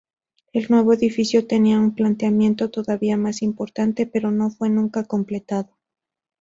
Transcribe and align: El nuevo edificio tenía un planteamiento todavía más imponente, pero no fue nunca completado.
El 0.51 0.65
nuevo 0.69 0.93
edificio 0.93 1.45
tenía 1.45 1.79
un 1.79 1.93
planteamiento 1.93 2.71
todavía 2.71 3.17
más 3.17 3.43
imponente, 3.43 4.07
pero 4.07 4.31
no 4.31 4.49
fue 4.49 4.67
nunca 4.71 5.03
completado. 5.03 5.77